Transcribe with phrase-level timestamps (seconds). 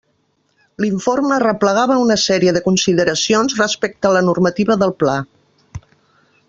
[0.83, 5.19] L'informe arreplegava una sèrie de consideracions respecte a la normativa del Pla.